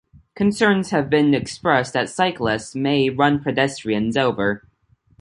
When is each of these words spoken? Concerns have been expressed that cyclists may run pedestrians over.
Concerns 0.33 0.89
have 0.89 1.11
been 1.11 1.35
expressed 1.35 1.93
that 1.93 2.09
cyclists 2.09 2.73
may 2.73 3.07
run 3.11 3.39
pedestrians 3.39 4.17
over. 4.17 4.67